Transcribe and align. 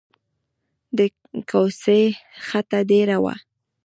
د 0.97 0.99
کوڅې 1.49 2.01
خټه 2.45 2.79
ډېره 2.91 3.17
وه. 3.23 3.35